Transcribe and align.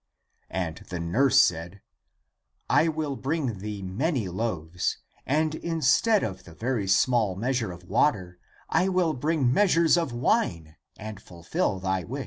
And 0.49 0.77
the 0.89 0.99
nurse 0.99 1.37
said," 1.39 1.79
I 2.71 2.87
will 2.87 3.15
bring 3.15 3.59
thee 3.59 3.83
many 3.83 4.27
loaves, 4.29 4.97
and 5.27 5.53
in 5.53 5.83
stead 5.83 6.23
of 6.23 6.43
(the 6.43 6.55
very 6.55 6.87
small 6.87 7.35
measure 7.35 7.71
of) 7.71 7.83
water 7.83 8.39
I 8.67 8.89
wall 8.89 9.13
bring 9.13 9.53
measures 9.53 9.97
of 9.97 10.11
wine 10.11 10.75
and 10.97 11.21
fulfill 11.21 11.79
thy 11.79 12.03
wish." 12.03 12.19